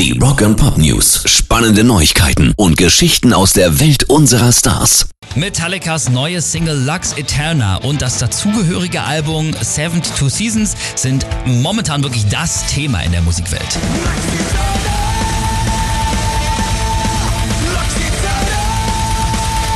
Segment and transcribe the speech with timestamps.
[0.00, 1.24] Die Rock and Pop News.
[1.26, 5.10] Spannende Neuigkeiten und Geschichten aus der Welt unserer Stars.
[5.34, 12.66] Metallicas neue Single Lux Eterna und das dazugehörige Album 72 Seasons sind momentan wirklich das
[12.68, 13.78] Thema in der Musikwelt.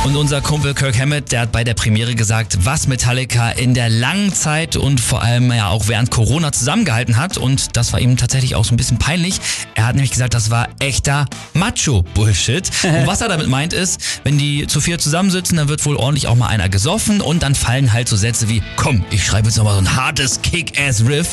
[0.05, 3.89] Und unser Kumpel Kirk Hammett, der hat bei der Premiere gesagt, was Metallica in der
[3.89, 7.37] langen Zeit und vor allem ja auch während Corona zusammengehalten hat.
[7.37, 9.41] Und das war ihm tatsächlich auch so ein bisschen peinlich.
[9.73, 12.69] Er hat nämlich gesagt, das war echter Macho-Bullshit.
[12.83, 16.27] Und was er damit meint ist, wenn die zu vier zusammensitzen, dann wird wohl ordentlich
[16.27, 19.57] auch mal einer gesoffen und dann fallen halt so Sätze wie, komm, ich schreibe jetzt
[19.57, 21.31] nochmal so ein hartes Kick-Ass-Riff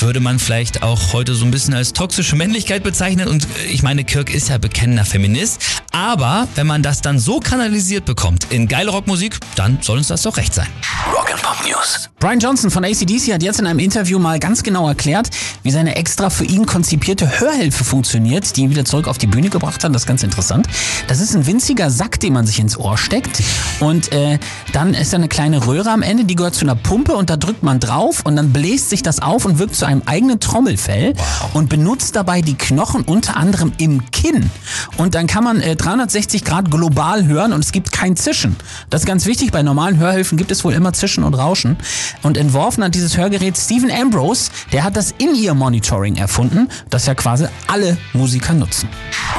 [0.00, 3.28] würde man vielleicht auch heute so ein bisschen als toxische Männlichkeit bezeichnen.
[3.28, 5.60] Und ich meine, Kirk ist ja bekennender Feminist.
[5.92, 10.22] Aber wenn man das dann so kanalisiert bekommt in geile Rockmusik, dann soll uns das
[10.22, 10.68] doch recht sein.
[11.12, 12.10] Rock'n'Pop News.
[12.18, 15.30] Brian Johnson von ACDC hat jetzt in einem Interview mal ganz genau erklärt,
[15.62, 19.48] wie seine extra für ihn konzipierte Hörhilfe funktioniert, die ihn wieder zurück auf die Bühne
[19.48, 19.94] gebracht hat.
[19.94, 20.66] Das ist ganz interessant.
[21.08, 23.42] Das ist ein winziger Sack, den man sich ins Ohr steckt.
[23.80, 24.38] Und äh,
[24.72, 27.36] dann ist da eine kleine Röhre am Ende, die gehört zu einer Pumpe und da
[27.36, 31.14] drückt man drauf und dann bläst sich das auf und wirkt zu einem eigenen Trommelfell
[31.16, 31.54] wow.
[31.54, 34.50] und benutzt dabei die Knochen unter anderem im Kinn.
[34.96, 38.56] Und dann kann man äh, 360 Grad global hören und es gibt kein Zischen.
[38.90, 39.52] Das ist ganz wichtig.
[39.52, 41.76] Bei normalen Hörhilfen gibt es wohl immer Zischen und Rauschen.
[42.22, 44.50] Und entworfen hat dieses Hörgerät Stephen Ambrose.
[44.72, 48.88] Der hat das In-Ear-Monitoring erfunden, das ja quasi alle Musiker nutzen.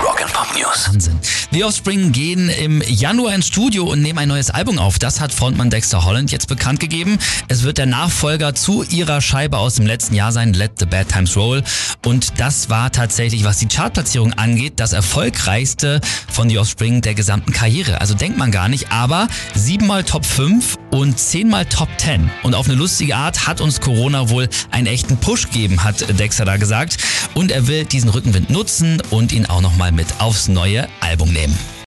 [0.02, 0.90] Rock'n'Pop News.
[0.90, 1.20] Wahnsinn.
[1.58, 5.00] The Offspring gehen im Januar ins Studio und nehmen ein neues Album auf.
[5.00, 7.18] Das hat Frontmann Dexter Holland jetzt bekannt gegeben.
[7.48, 11.10] Es wird der Nachfolger zu ihrer Scheibe aus dem letzten Jahr sein, Let the Bad
[11.10, 11.64] Times Roll.
[12.06, 16.00] Und das war tatsächlich, was die Chartplatzierung angeht, das erfolgreichste
[16.32, 18.02] von The Offspring der gesamten Karriere.
[18.02, 22.30] Also denkt man gar nicht, aber siebenmal Top 5 und zehnmal Top 10.
[22.44, 26.46] Und auf eine lustige Art hat uns Corona wohl einen echten Push gegeben, hat Dexter
[26.46, 26.98] da gesagt.
[27.34, 31.47] Und er will diesen Rückenwind nutzen und ihn auch nochmal mit aufs neue Album nehmen.
[31.48, 31.77] game.